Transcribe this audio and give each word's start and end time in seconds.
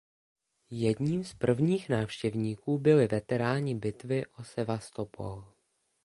Jedním 0.69 1.23
z 1.23 1.33
prvních 1.33 1.89
návštěvníků 1.89 2.77
byli 2.79 3.07
veteráni 3.07 3.75
bitvy 3.75 4.25
o 4.25 4.43
Sevastopol. 4.43 5.45